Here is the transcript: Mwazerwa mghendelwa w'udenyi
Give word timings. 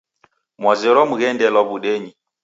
Mwazerwa 0.61 1.03
mghendelwa 1.09 1.61
w'udenyi 1.67 2.11